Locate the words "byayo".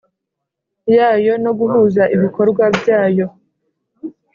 2.77-3.27